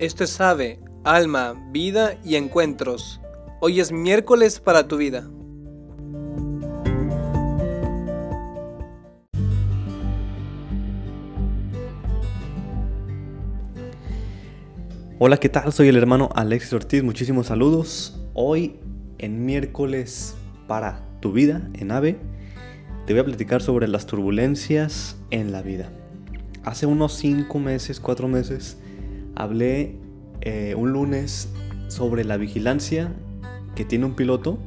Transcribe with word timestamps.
Esto 0.00 0.24
es 0.24 0.40
Ave, 0.40 0.80
Alma, 1.04 1.68
Vida 1.72 2.16
y 2.24 2.36
Encuentros. 2.36 3.20
Hoy 3.60 3.80
es 3.80 3.92
miércoles 3.92 4.58
para 4.58 4.88
tu 4.88 4.96
vida. 4.96 5.28
Hola, 15.18 15.36
¿qué 15.36 15.50
tal? 15.50 15.70
Soy 15.70 15.88
el 15.88 15.98
hermano 15.98 16.30
Alexis 16.34 16.72
Ortiz. 16.72 17.02
Muchísimos 17.02 17.48
saludos. 17.48 18.18
Hoy, 18.32 18.80
en 19.18 19.44
miércoles 19.44 20.34
para 20.66 21.04
tu 21.20 21.32
vida, 21.32 21.68
en 21.74 21.92
AVE, 21.92 22.18
te 23.06 23.12
voy 23.12 23.20
a 23.20 23.24
platicar 23.26 23.60
sobre 23.60 23.86
las 23.86 24.06
turbulencias 24.06 25.18
en 25.30 25.52
la 25.52 25.60
vida. 25.60 25.92
Hace 26.64 26.86
unos 26.86 27.12
5 27.18 27.58
meses, 27.58 28.00
4 28.00 28.28
meses, 28.28 28.78
hablé 29.34 29.96
eh, 30.40 30.74
un 30.76 30.92
lunes 30.92 31.48
sobre 31.88 32.24
la 32.24 32.36
vigilancia 32.36 33.14
que 33.74 33.84
tiene 33.84 34.06
un 34.06 34.14
piloto 34.14 34.58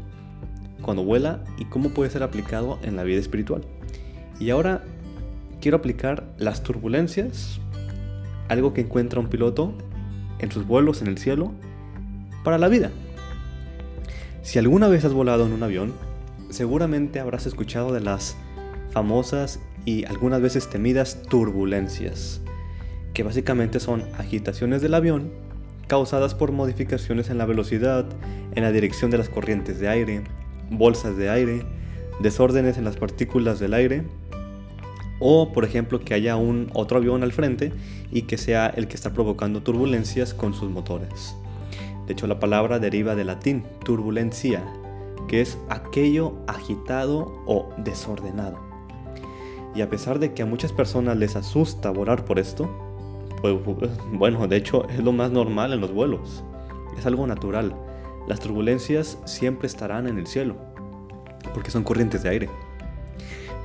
cuando 0.82 1.04
vuela 1.04 1.44
y 1.58 1.66
cómo 1.66 1.90
puede 1.90 2.10
ser 2.10 2.24
aplicado 2.24 2.80
en 2.84 2.96
la 2.96 3.04
vida 3.04 3.20
espiritual. 3.20 3.64
Y 4.40 4.50
ahora 4.50 4.84
quiero 5.62 5.78
aplicar 5.78 6.34
las 6.38 6.64
turbulencias, 6.64 7.60
algo 8.50 8.74
que 8.74 8.82
encuentra 8.82 9.20
un 9.20 9.28
piloto 9.28 9.74
en 10.40 10.52
sus 10.52 10.68
vuelos 10.68 11.02
en 11.02 11.08
el 11.08 11.18
cielo, 11.18 11.54
para 12.44 12.58
la 12.58 12.68
vida. 12.68 12.92
Si 14.42 14.60
alguna 14.60 14.90
vez 14.90 15.06
has 15.06 15.14
volado 15.14 15.46
en 15.46 15.54
un 15.54 15.64
avión, 15.64 15.94
seguramente 16.50 17.20
habrás 17.20 17.46
escuchado 17.46 17.94
de 17.94 18.02
las 18.02 18.36
famosas 18.92 19.60
y 19.86 20.06
algunas 20.06 20.42
veces 20.42 20.70
temidas 20.70 21.24
turbulencias, 21.24 22.42
que 23.14 23.24
básicamente 23.24 23.80
son 23.80 24.04
agitaciones 24.18 24.82
del 24.82 24.94
avión 24.94 25.32
causadas 25.88 26.34
por 26.34 26.52
modificaciones 26.52 27.30
en 27.30 27.38
la 27.38 27.46
velocidad, 27.46 28.06
en 28.56 28.64
la 28.64 28.72
dirección 28.72 29.12
de 29.12 29.18
las 29.18 29.30
corrientes 29.30 29.80
de 29.80 29.90
aire, 29.90 30.24
bolsas 30.70 31.18
de 31.18 31.30
aire, 31.30 31.66
desórdenes 32.20 32.78
en 32.78 32.86
las 32.86 32.98
partículas 32.98 33.60
del 33.60 33.74
aire, 33.74 34.04
o 35.20 35.54
por 35.54 35.66
ejemplo 35.66 36.00
que 36.00 36.14
haya 36.14 36.36
un 36.36 36.70
otro 36.74 36.98
avión 36.98 37.24
al 37.24 37.32
frente 37.32 37.72
y 38.12 38.24
que 38.24 38.38
sea 38.38 38.68
el 38.68 38.88
que 38.88 38.96
está 38.96 39.14
provocando 39.14 39.62
turbulencias 39.62 40.34
con 40.34 40.54
sus 40.54 40.70
motores. 40.70 41.36
De 42.08 42.14
hecho 42.14 42.28
la 42.28 42.40
palabra 42.40 42.80
deriva 42.80 43.16
del 43.16 43.28
latín 43.28 43.64
turbulencia, 43.86 44.64
que 45.28 45.42
es 45.42 45.58
aquello 45.70 46.34
agitado 46.48 47.44
o 47.46 47.70
desordenado. 47.78 48.60
Y 49.76 49.82
a 49.82 49.90
pesar 49.90 50.20
de 50.20 50.34
que 50.34 50.44
a 50.44 50.46
muchas 50.46 50.72
personas 50.72 51.18
les 51.18 51.36
asusta 51.36 51.90
volar 51.90 52.26
por 52.26 52.38
esto, 52.38 52.70
pues, 53.44 53.92
bueno, 54.12 54.48
de 54.48 54.58
hecho 54.58 54.88
es 54.90 55.04
lo 55.04 55.12
más 55.12 55.32
normal 55.32 55.74
en 55.74 55.82
los 55.82 55.92
vuelos. 55.92 56.44
Es 56.98 57.06
algo 57.06 57.28
natural. 57.28 57.76
Las 58.28 58.40
turbulencias 58.40 59.18
siempre 59.26 59.68
estarán 59.68 60.08
en 60.08 60.18
el 60.18 60.28
cielo, 60.28 60.56
porque 61.54 61.72
son 61.72 61.84
corrientes 61.84 62.24
de 62.24 62.30
aire. 62.30 62.50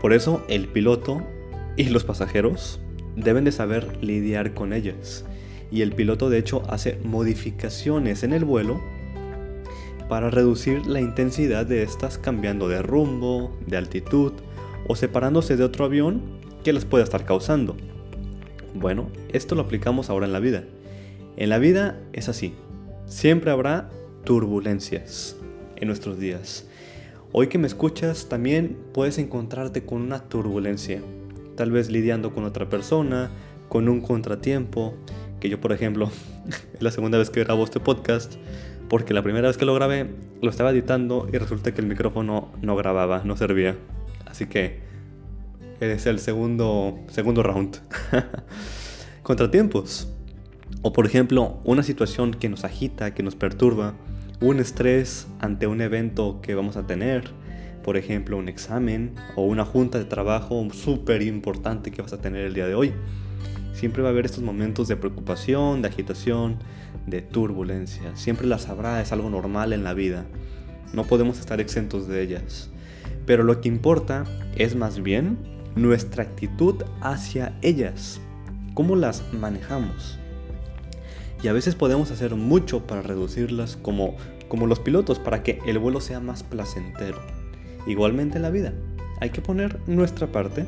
Por 0.03 0.13
eso 0.13 0.43
el 0.49 0.69
piloto 0.69 1.23
y 1.77 1.85
los 1.85 2.05
pasajeros 2.05 2.81
deben 3.17 3.45
de 3.45 3.53
saber 3.53 4.03
lidiar 4.03 4.55
con 4.55 4.73
ellas. 4.73 5.25
Y 5.71 5.83
el 5.83 5.93
piloto 5.93 6.31
de 6.31 6.39
hecho 6.39 6.63
hace 6.69 6.99
modificaciones 7.05 8.23
en 8.23 8.33
el 8.33 8.45
vuelo 8.45 8.81
para 10.09 10.31
reducir 10.31 10.87
la 10.87 11.01
intensidad 11.01 11.67
de 11.67 11.83
estas 11.83 12.19
cambiando 12.19 12.69
de 12.69 12.83
rumbo, 12.83 13.57
de 13.67 13.77
altitud 13.77 14.33
o 14.89 14.97
separándose 14.97 15.57
de 15.57 15.65
otro 15.65 15.85
avión 15.85 16.23
que 16.65 16.73
les 16.73 16.85
pueda 16.85 17.05
estar 17.05 17.25
causando. 17.25 17.77
Bueno, 18.79 19.11
esto 19.33 19.57
lo 19.57 19.63
aplicamos 19.63 20.09
ahora 20.09 20.27
en 20.27 20.33
la 20.33 20.39
vida. 20.39 20.65
En 21.37 21.49
la 21.51 21.59
vida 21.59 22.01
es 22.13 22.29
así. 22.29 22.55
Siempre 23.07 23.51
habrá 23.51 23.91
turbulencias 24.25 25.37
en 25.77 25.89
nuestros 25.89 26.19
días. 26.21 26.69
Hoy 27.33 27.49
que 27.49 27.59
me 27.59 27.67
escuchas 27.67 28.29
también 28.29 28.79
puedes 28.95 29.19
encontrarte 29.19 29.85
con 29.85 30.03
una 30.03 30.29
turbulencia. 30.29 31.03
Tal 31.57 31.73
vez 31.73 31.91
lidiando 31.91 32.33
con 32.33 32.45
otra 32.45 32.69
persona, 32.69 33.31
con 33.69 33.89
un 33.89 34.01
contratiempo. 34.01 34.95
Que 35.41 35.49
yo, 35.49 35.61
por 35.61 35.73
ejemplo, 35.73 36.11
es 36.75 36.81
la 36.83 36.93
segunda 36.93 37.19
vez 37.19 37.31
que 37.31 37.43
grabo 37.43 37.65
este 37.65 37.81
podcast 37.81 38.37
porque 38.89 39.13
la 39.13 39.23
primera 39.23 39.49
vez 39.49 39.59
que 39.59 39.65
lo 39.65 39.75
grabé 39.75 40.09
lo 40.41 40.51
estaba 40.51 40.71
editando 40.71 41.29
y 41.33 41.37
resulta 41.37 41.75
que 41.75 41.81
el 41.81 41.87
micrófono 41.87 42.53
no 42.63 42.77
grababa, 42.77 43.23
no 43.25 43.37
servía. 43.37 43.77
Así 44.25 44.47
que 44.47 44.88
es 45.81 46.07
el 46.07 46.19
segundo, 46.19 46.99
segundo 47.09 47.43
round. 47.43 47.79
Contratiempos. 49.23 50.09
O 50.83 50.93
por 50.93 51.07
ejemplo, 51.07 51.61
una 51.65 51.83
situación 51.83 52.33
que 52.33 52.49
nos 52.49 52.65
agita, 52.65 53.15
que 53.15 53.23
nos 53.23 53.35
perturba, 53.35 53.95
un 54.41 54.61
estrés 54.61 55.27
ante 55.41 55.67
un 55.67 55.81
evento 55.81 56.41
que 56.43 56.55
vamos 56.55 56.77
a 56.77 56.87
tener, 56.87 57.31
por 57.83 57.97
ejemplo, 57.97 58.37
un 58.37 58.49
examen 58.49 59.15
o 59.35 59.43
una 59.43 59.65
junta 59.65 59.99
de 59.99 60.05
trabajo 60.05 60.67
súper 60.73 61.23
importante 61.23 61.91
que 61.91 62.03
vas 62.03 62.13
a 62.13 62.21
tener 62.21 62.45
el 62.45 62.55
día 62.55 62.67
de 62.67 62.75
hoy. 62.75 62.93
Siempre 63.73 64.03
va 64.03 64.09
a 64.09 64.13
haber 64.13 64.27
estos 64.27 64.43
momentos 64.43 64.89
de 64.89 64.97
preocupación, 64.97 65.83
de 65.83 65.89
agitación, 65.89 66.59
de 67.07 67.23
turbulencia. 67.23 68.15
Siempre 68.17 68.47
las 68.47 68.69
habrá, 68.69 69.01
es 69.01 69.13
algo 69.13 69.31
normal 69.31 69.73
en 69.73 69.85
la 69.85 69.95
vida. 69.95 70.27
No 70.93 71.05
podemos 71.05 71.39
estar 71.39 71.61
exentos 71.61 72.09
de 72.09 72.23
ellas. 72.23 72.71
Pero 73.27 73.45
lo 73.45 73.61
que 73.61 73.69
importa 73.69 74.25
es 74.57 74.75
más 74.75 75.03
bien 75.03 75.58
nuestra 75.77 76.23
actitud 76.23 76.85
hacia 77.01 77.57
ellas. 77.63 78.21
¿Cómo 78.75 78.97
las 78.97 79.23
manejamos? 79.33 80.19
Y 81.43 81.49
a 81.49 81.53
veces 81.53 81.75
podemos 81.75 82.11
hacer 82.11 82.35
mucho 82.35 82.87
para 82.87 83.03
reducirlas 83.03 83.77
como, 83.77 84.17
como 84.49 84.67
los 84.67 84.81
pilotos, 84.81 85.19
para 85.19 85.43
que 85.43 85.61
el 85.67 85.79
vuelo 85.79 86.01
sea 86.01 86.21
más 86.21 86.43
placentero. 86.43 87.21
Igualmente 87.87 88.37
en 88.37 88.43
la 88.43 88.51
vida. 88.51 88.73
Hay 89.21 89.31
que 89.31 89.41
poner 89.41 89.81
nuestra 89.87 90.27
parte 90.29 90.67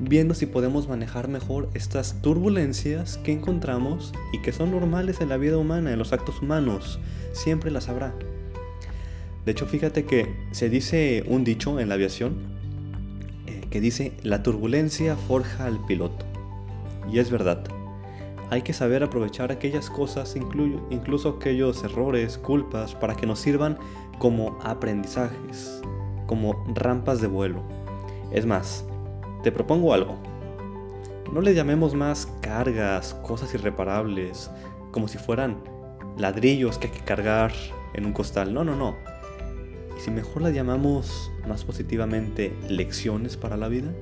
viendo 0.00 0.34
si 0.34 0.46
podemos 0.46 0.88
manejar 0.88 1.28
mejor 1.28 1.68
estas 1.74 2.20
turbulencias 2.22 3.18
que 3.18 3.32
encontramos 3.32 4.12
y 4.32 4.40
que 4.40 4.52
son 4.52 4.70
normales 4.70 5.20
en 5.20 5.28
la 5.28 5.36
vida 5.36 5.58
humana, 5.58 5.92
en 5.92 5.98
los 5.98 6.12
actos 6.12 6.40
humanos. 6.40 6.98
Siempre 7.32 7.70
las 7.70 7.88
habrá. 7.88 8.14
De 9.44 9.52
hecho, 9.52 9.66
fíjate 9.66 10.04
que 10.04 10.34
se 10.52 10.68
dice 10.68 11.24
un 11.26 11.44
dicho 11.44 11.80
en 11.80 11.88
la 11.88 11.94
aviación 11.94 12.59
que 13.70 13.80
dice, 13.80 14.12
la 14.22 14.42
turbulencia 14.42 15.16
forja 15.16 15.66
al 15.66 15.78
piloto. 15.86 16.26
Y 17.10 17.18
es 17.18 17.30
verdad. 17.30 17.62
Hay 18.50 18.62
que 18.62 18.72
saber 18.72 19.04
aprovechar 19.04 19.52
aquellas 19.52 19.88
cosas, 19.88 20.34
incluso 20.36 21.28
aquellos 21.28 21.84
errores, 21.84 22.36
culpas, 22.36 22.94
para 22.96 23.14
que 23.14 23.26
nos 23.26 23.38
sirvan 23.38 23.78
como 24.18 24.58
aprendizajes, 24.62 25.80
como 26.26 26.64
rampas 26.74 27.20
de 27.20 27.28
vuelo. 27.28 27.62
Es 28.32 28.46
más, 28.46 28.84
te 29.44 29.52
propongo 29.52 29.94
algo. 29.94 30.16
No 31.32 31.40
le 31.40 31.54
llamemos 31.54 31.94
más 31.94 32.26
cargas, 32.40 33.14
cosas 33.14 33.54
irreparables, 33.54 34.50
como 34.90 35.06
si 35.06 35.16
fueran 35.16 35.62
ladrillos 36.18 36.76
que 36.76 36.88
hay 36.88 36.92
que 36.92 37.04
cargar 37.04 37.52
en 37.94 38.04
un 38.04 38.12
costal. 38.12 38.52
No, 38.52 38.64
no, 38.64 38.74
no. 38.74 38.96
Si 40.00 40.10
mejor 40.10 40.40
las 40.40 40.54
llamamos 40.54 41.30
más 41.46 41.64
positivamente 41.64 42.54
lecciones 42.70 43.36
para 43.36 43.58
la 43.58 43.68
vida. 43.68 43.92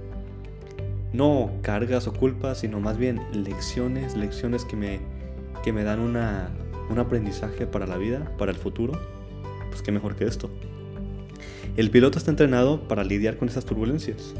No 1.12 1.50
cargas 1.62 2.06
o 2.06 2.12
culpas, 2.12 2.58
sino 2.58 2.78
más 2.78 2.98
bien 2.98 3.20
lecciones, 3.32 4.16
lecciones 4.16 4.64
que 4.64 4.76
me, 4.76 5.00
que 5.64 5.72
me 5.72 5.82
dan 5.82 5.98
una, 5.98 6.50
un 6.88 7.00
aprendizaje 7.00 7.66
para 7.66 7.88
la 7.88 7.96
vida, 7.96 8.32
para 8.38 8.52
el 8.52 8.58
futuro. 8.58 8.92
Pues 9.70 9.82
qué 9.82 9.90
mejor 9.90 10.14
que 10.14 10.24
esto. 10.24 10.48
El 11.76 11.90
piloto 11.90 12.18
está 12.18 12.30
entrenado 12.30 12.86
para 12.86 13.02
lidiar 13.02 13.36
con 13.36 13.48
esas 13.48 13.64
turbulencias. 13.64 14.34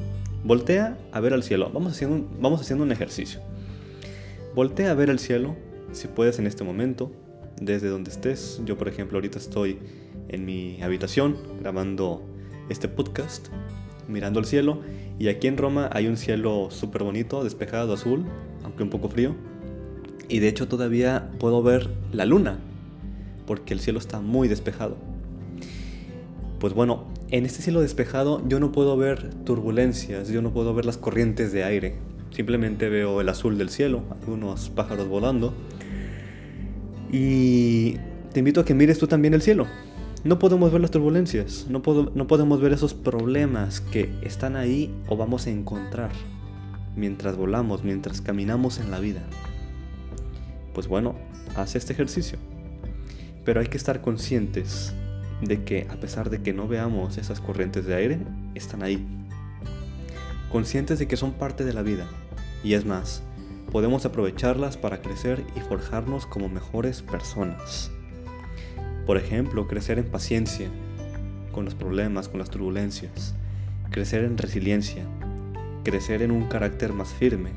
Voltea 0.44 0.96
a 1.10 1.18
ver 1.18 1.34
al 1.34 1.42
cielo. 1.42 1.72
Vamos 1.74 1.94
haciendo, 1.94 2.16
un, 2.16 2.28
vamos 2.40 2.60
haciendo 2.60 2.84
un 2.84 2.92
ejercicio. 2.92 3.40
Voltea 4.54 4.92
a 4.92 4.94
ver 4.94 5.10
al 5.10 5.18
cielo, 5.18 5.56
si 5.90 6.06
puedes 6.06 6.38
en 6.38 6.46
este 6.46 6.62
momento, 6.62 7.10
desde 7.60 7.88
donde 7.88 8.10
estés. 8.10 8.60
Yo, 8.64 8.78
por 8.78 8.86
ejemplo, 8.86 9.16
ahorita 9.16 9.38
estoy 9.38 9.80
en 10.28 10.44
mi 10.44 10.80
habitación 10.82 11.36
grabando 11.60 12.22
este 12.68 12.88
podcast, 12.88 13.48
mirando 14.06 14.38
al 14.38 14.46
cielo. 14.46 14.80
Y 15.18 15.28
aquí 15.28 15.46
en 15.46 15.56
Roma 15.56 15.88
hay 15.92 16.06
un 16.06 16.16
cielo 16.16 16.68
súper 16.70 17.02
bonito, 17.02 17.42
despejado, 17.42 17.92
azul, 17.92 18.24
aunque 18.64 18.82
un 18.82 18.90
poco 18.90 19.08
frío. 19.08 19.34
Y 20.28 20.40
de 20.40 20.48
hecho 20.48 20.68
todavía 20.68 21.30
puedo 21.38 21.62
ver 21.62 21.88
la 22.12 22.26
luna, 22.26 22.58
porque 23.46 23.72
el 23.72 23.80
cielo 23.80 23.98
está 23.98 24.20
muy 24.20 24.46
despejado. 24.48 24.96
Pues 26.60 26.74
bueno, 26.74 27.04
en 27.30 27.46
este 27.46 27.62
cielo 27.62 27.80
despejado 27.80 28.42
yo 28.48 28.60
no 28.60 28.72
puedo 28.72 28.96
ver 28.96 29.32
turbulencias, 29.44 30.28
yo 30.28 30.42
no 30.42 30.52
puedo 30.52 30.74
ver 30.74 30.84
las 30.84 30.98
corrientes 30.98 31.52
de 31.52 31.64
aire. 31.64 31.94
Simplemente 32.30 32.88
veo 32.88 33.20
el 33.20 33.28
azul 33.28 33.56
del 33.56 33.70
cielo, 33.70 34.02
algunos 34.20 34.68
pájaros 34.68 35.08
volando. 35.08 35.54
Y 37.10 37.96
te 38.32 38.40
invito 38.40 38.60
a 38.60 38.64
que 38.64 38.74
mires 38.74 38.98
tú 38.98 39.06
también 39.06 39.32
el 39.32 39.40
cielo. 39.40 39.66
No 40.28 40.38
podemos 40.38 40.70
ver 40.70 40.82
las 40.82 40.90
turbulencias, 40.90 41.68
no, 41.70 41.80
podemos 41.80 42.60
ver 42.60 42.74
esos 42.74 42.92
problemas 42.92 43.80
que 43.80 44.12
están 44.20 44.56
ahí 44.56 44.94
o 45.08 45.16
vamos 45.16 45.46
a 45.46 45.50
encontrar 45.50 46.10
mientras 46.96 47.34
volamos, 47.34 47.82
mientras 47.82 48.20
caminamos 48.20 48.78
en 48.78 48.90
la 48.90 49.00
vida. 49.00 49.22
pues 50.74 50.86
bueno, 50.86 51.14
haz 51.56 51.76
este 51.76 51.94
ejercicio. 51.94 52.38
Pero 53.46 53.60
hay 53.60 53.68
que 53.68 53.78
estar 53.78 54.02
conscientes 54.02 54.92
de 55.40 55.64
que 55.64 55.86
a 55.88 55.96
pesar 55.96 56.28
de 56.28 56.42
que 56.42 56.52
no 56.52 56.68
veamos 56.68 57.16
esas 57.16 57.40
corrientes 57.40 57.86
de 57.86 57.94
aire, 57.94 58.18
están 58.54 58.82
ahí. 58.82 59.02
Conscientes 60.52 60.98
de 60.98 61.08
que 61.08 61.16
son 61.16 61.32
parte 61.32 61.64
de 61.64 61.72
la 61.72 61.80
vida. 61.80 62.06
Y 62.62 62.74
es 62.74 62.84
más, 62.84 63.22
podemos 63.72 64.04
aprovecharlas 64.04 64.76
para 64.76 65.00
crecer 65.00 65.42
y 65.56 65.60
forjarnos 65.60 66.26
como 66.26 66.50
mejores 66.50 67.00
personas. 67.00 67.92
Por 69.08 69.16
ejemplo, 69.16 69.66
crecer 69.66 69.98
en 69.98 70.04
paciencia 70.04 70.68
con 71.50 71.64
los 71.64 71.74
problemas, 71.74 72.28
con 72.28 72.40
las 72.40 72.50
turbulencias, 72.50 73.34
crecer 73.88 74.22
en 74.22 74.36
resiliencia, 74.36 75.02
crecer 75.82 76.20
en 76.20 76.30
un 76.30 76.44
carácter 76.44 76.92
más 76.92 77.08
firme. 77.14 77.52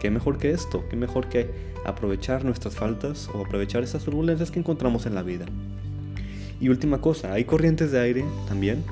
¿Qué 0.00 0.12
mejor 0.12 0.38
que 0.38 0.52
esto? 0.52 0.84
¿Qué 0.88 0.94
mejor 0.94 1.28
que 1.28 1.50
aprovechar 1.84 2.44
nuestras 2.44 2.76
faltas 2.76 3.28
o 3.34 3.44
aprovechar 3.44 3.82
esas 3.82 4.04
turbulencias 4.04 4.52
que 4.52 4.60
encontramos 4.60 5.06
en 5.06 5.16
la 5.16 5.24
vida? 5.24 5.46
Y 6.60 6.68
última 6.68 7.00
cosa, 7.00 7.32
hay 7.32 7.46
corrientes 7.46 7.90
de 7.90 7.98
aire 7.98 8.24
también 8.46 8.84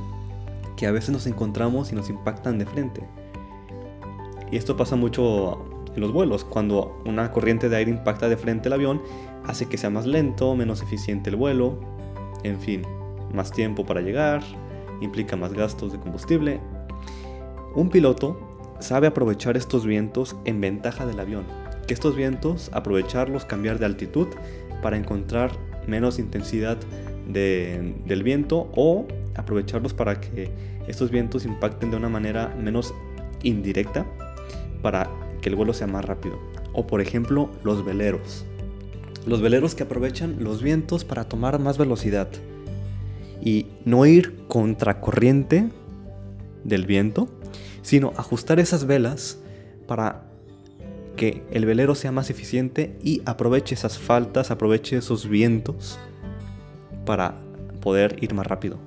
que 0.76 0.88
a 0.88 0.90
veces 0.90 1.10
nos 1.10 1.28
encontramos 1.28 1.92
y 1.92 1.94
nos 1.94 2.10
impactan 2.10 2.58
de 2.58 2.66
frente. 2.66 3.04
Y 4.50 4.56
esto 4.56 4.76
pasa 4.76 4.96
mucho 4.96 5.64
en 5.94 6.00
los 6.00 6.12
vuelos. 6.12 6.44
Cuando 6.44 7.00
una 7.04 7.30
corriente 7.30 7.68
de 7.68 7.76
aire 7.76 7.90
impacta 7.90 8.28
de 8.28 8.36
frente 8.36 8.68
el 8.68 8.74
avión, 8.74 9.02
hace 9.46 9.66
que 9.66 9.78
sea 9.78 9.90
más 9.90 10.06
lento, 10.06 10.54
menos 10.54 10.82
eficiente 10.82 11.30
el 11.30 11.36
vuelo, 11.36 11.78
en 12.42 12.60
fin, 12.60 12.82
más 13.32 13.50
tiempo 13.50 13.84
para 13.84 14.00
llegar, 14.00 14.42
implica 15.00 15.36
más 15.36 15.52
gastos 15.52 15.92
de 15.92 15.98
combustible. 15.98 16.60
Un 17.74 17.88
piloto 17.88 18.38
sabe 18.80 19.06
aprovechar 19.06 19.56
estos 19.56 19.86
vientos 19.86 20.36
en 20.44 20.60
ventaja 20.60 21.06
del 21.06 21.20
avión, 21.20 21.44
que 21.86 21.94
estos 21.94 22.16
vientos 22.16 22.70
aprovecharlos, 22.72 23.44
cambiar 23.44 23.78
de 23.78 23.86
altitud 23.86 24.28
para 24.82 24.96
encontrar 24.96 25.52
menos 25.86 26.18
intensidad 26.18 26.78
del 27.26 28.22
viento 28.24 28.70
o 28.74 29.06
aprovecharlos 29.36 29.94
para 29.94 30.20
que 30.20 30.50
estos 30.86 31.10
vientos 31.10 31.44
impacten 31.44 31.90
de 31.90 31.96
una 31.96 32.08
manera 32.08 32.54
menos 32.60 32.92
indirecta 33.42 34.04
para 34.82 35.08
que 35.42 35.50
el 35.50 35.56
vuelo 35.56 35.74
sea 35.74 35.86
más 35.86 36.06
rápido. 36.06 36.38
O 36.72 36.86
por 36.86 37.02
ejemplo 37.02 37.50
los 37.62 37.84
veleros. 37.84 38.46
Los 39.26 39.42
veleros 39.42 39.74
que 39.74 39.82
aprovechan 39.82 40.42
los 40.42 40.62
vientos 40.62 41.04
para 41.04 41.24
tomar 41.24 41.58
más 41.58 41.76
velocidad 41.76 42.28
y 43.44 43.66
no 43.84 44.06
ir 44.06 44.46
contracorriente 44.48 45.68
del 46.64 46.86
viento, 46.86 47.28
sino 47.82 48.12
ajustar 48.16 48.60
esas 48.60 48.86
velas 48.86 49.38
para 49.86 50.22
que 51.16 51.42
el 51.50 51.66
velero 51.66 51.94
sea 51.94 52.12
más 52.12 52.30
eficiente 52.30 52.96
y 53.02 53.20
aproveche 53.26 53.74
esas 53.74 53.98
faltas, 53.98 54.50
aproveche 54.50 54.96
esos 54.96 55.28
vientos 55.28 55.98
para 57.04 57.34
poder 57.80 58.16
ir 58.20 58.34
más 58.34 58.46
rápido. 58.46 58.78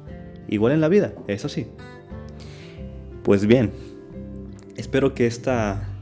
Igual 0.48 0.74
en 0.74 0.82
la 0.82 0.88
vida, 0.88 1.14
eso 1.28 1.50
sí. 1.50 1.68
Pues 3.24 3.46
bien, 3.46 3.72
espero 4.76 5.14
que 5.14 5.28
esta, 5.28 5.95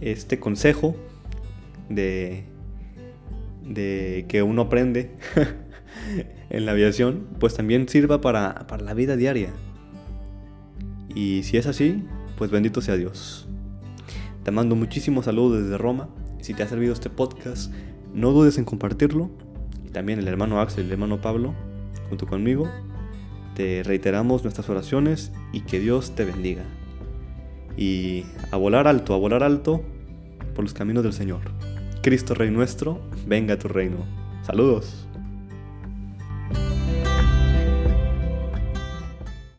este 0.00 0.38
consejo 0.38 0.96
de, 1.88 2.44
de 3.64 4.24
que 4.28 4.42
uno 4.42 4.62
aprende 4.62 5.10
en 6.50 6.66
la 6.66 6.72
aviación, 6.72 7.26
pues 7.38 7.54
también 7.54 7.88
sirva 7.88 8.20
para, 8.20 8.66
para 8.66 8.84
la 8.84 8.94
vida 8.94 9.16
diaria. 9.16 9.50
Y 11.14 11.42
si 11.42 11.56
es 11.56 11.66
así, 11.66 12.04
pues 12.36 12.50
bendito 12.50 12.80
sea 12.80 12.96
Dios. 12.96 13.48
Te 14.44 14.50
mando 14.50 14.76
muchísimos 14.76 15.26
saludos 15.26 15.62
desde 15.62 15.76
Roma. 15.76 16.08
Si 16.40 16.54
te 16.54 16.62
ha 16.62 16.68
servido 16.68 16.92
este 16.92 17.10
podcast, 17.10 17.72
no 18.14 18.32
dudes 18.32 18.58
en 18.58 18.64
compartirlo. 18.64 19.30
Y 19.86 19.90
también 19.90 20.18
el 20.18 20.28
hermano 20.28 20.60
Axel 20.60 20.84
y 20.84 20.86
el 20.86 20.92
hermano 20.92 21.20
Pablo, 21.20 21.54
junto 22.08 22.26
conmigo, 22.26 22.68
te 23.54 23.82
reiteramos 23.82 24.42
nuestras 24.42 24.68
oraciones 24.70 25.32
y 25.52 25.62
que 25.62 25.80
Dios 25.80 26.14
te 26.14 26.24
bendiga. 26.24 26.62
Y 27.80 28.26
a 28.50 28.58
volar 28.58 28.86
alto, 28.86 29.14
a 29.14 29.16
volar 29.16 29.42
alto 29.42 29.82
por 30.54 30.62
los 30.62 30.74
caminos 30.74 31.02
del 31.02 31.14
Señor. 31.14 31.40
Cristo 32.02 32.34
Rey 32.34 32.50
nuestro, 32.50 33.00
venga 33.26 33.54
a 33.54 33.58
tu 33.58 33.68
reino. 33.68 34.04
Saludos. 34.42 35.08